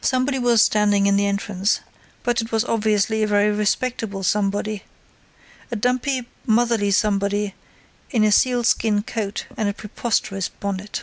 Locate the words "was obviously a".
2.52-3.26